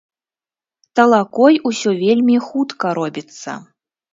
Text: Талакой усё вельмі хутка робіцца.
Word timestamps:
Талакой 0.99 1.59
усё 1.71 1.89
вельмі 2.03 2.35
хутка 2.49 2.87
робіцца. 3.03 3.51